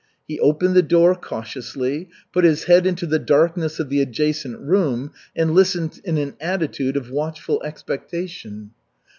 He 0.27 0.39
opened 0.39 0.73
the 0.73 0.81
door 0.81 1.13
cautiously, 1.13 2.09
put 2.33 2.43
his 2.43 2.63
head 2.63 2.87
into 2.87 3.05
the 3.05 3.19
darkness 3.19 3.79
of 3.79 3.89
the 3.89 4.01
adjacent 4.01 4.59
room 4.59 5.11
and 5.35 5.51
listened 5.53 6.01
in 6.03 6.17
an 6.17 6.33
attitude 6.39 6.97
of 6.97 7.11
watchful 7.11 7.61
expectation. 7.63 8.71